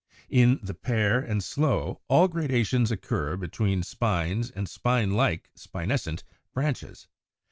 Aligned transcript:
In 0.31 0.59
the 0.63 0.73
Pear 0.73 1.19
and 1.19 1.43
Sloe 1.43 2.01
all 2.07 2.27
gradations 2.27 2.89
occur 2.89 3.37
between 3.37 3.83
spines 3.83 4.49
and 4.49 4.67
spine 4.67 5.11
like 5.11 5.51
(spinescent) 5.55 6.23
branches. 6.55 7.07